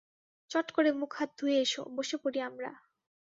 চট 0.51 0.67
করে 0.71 0.89
মুখহাত 1.01 1.29
ধুয়ে 1.37 1.57
এসো, 1.61 1.81
বসে 1.95 2.15
পড়ি 2.23 2.39
আমরা। 2.41 2.71